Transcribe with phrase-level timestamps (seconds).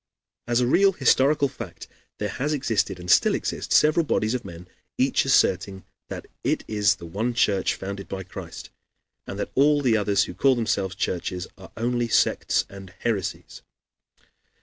[0.47, 4.67] As a real historical fact there has existed, and still exist, several bodies of men,
[4.97, 8.71] each asserting that it is the one Church, founded by Christ,
[9.27, 13.61] and that all the others who call themselves churches are only sects and heresies.